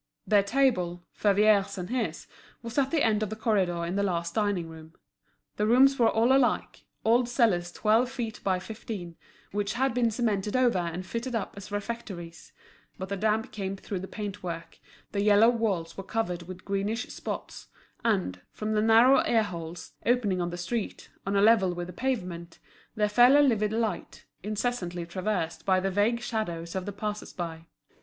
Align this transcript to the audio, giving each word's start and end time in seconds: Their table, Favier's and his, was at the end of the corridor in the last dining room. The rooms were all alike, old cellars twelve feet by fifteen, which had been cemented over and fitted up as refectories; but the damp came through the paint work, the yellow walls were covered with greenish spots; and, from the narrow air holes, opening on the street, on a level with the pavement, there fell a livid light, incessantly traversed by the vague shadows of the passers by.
Their 0.25 0.41
table, 0.41 1.05
Favier's 1.11 1.77
and 1.77 1.91
his, 1.91 2.25
was 2.63 2.79
at 2.79 2.89
the 2.89 3.03
end 3.03 3.21
of 3.21 3.29
the 3.29 3.35
corridor 3.35 3.85
in 3.85 3.97
the 3.97 4.01
last 4.01 4.33
dining 4.33 4.67
room. 4.67 4.93
The 5.57 5.67
rooms 5.67 5.99
were 5.99 6.09
all 6.09 6.35
alike, 6.35 6.85
old 7.05 7.29
cellars 7.29 7.71
twelve 7.71 8.09
feet 8.09 8.41
by 8.43 8.57
fifteen, 8.57 9.15
which 9.51 9.73
had 9.73 9.93
been 9.93 10.09
cemented 10.09 10.55
over 10.55 10.79
and 10.79 11.05
fitted 11.05 11.35
up 11.35 11.53
as 11.55 11.71
refectories; 11.71 12.51
but 12.97 13.09
the 13.09 13.15
damp 13.15 13.51
came 13.51 13.75
through 13.75 13.99
the 13.99 14.07
paint 14.07 14.41
work, 14.41 14.79
the 15.11 15.21
yellow 15.21 15.49
walls 15.49 15.95
were 15.95 16.03
covered 16.03 16.47
with 16.47 16.65
greenish 16.65 17.09
spots; 17.09 17.67
and, 18.03 18.41
from 18.49 18.73
the 18.73 18.81
narrow 18.81 19.17
air 19.19 19.43
holes, 19.43 19.91
opening 20.03 20.41
on 20.41 20.49
the 20.49 20.57
street, 20.57 21.11
on 21.27 21.35
a 21.35 21.43
level 21.43 21.75
with 21.75 21.85
the 21.85 21.93
pavement, 21.93 22.57
there 22.95 23.07
fell 23.07 23.37
a 23.37 23.41
livid 23.45 23.71
light, 23.71 24.25
incessantly 24.41 25.05
traversed 25.05 25.63
by 25.63 25.79
the 25.79 25.91
vague 25.91 26.21
shadows 26.21 26.73
of 26.73 26.87
the 26.87 26.91
passers 26.91 27.33
by. 27.33 27.67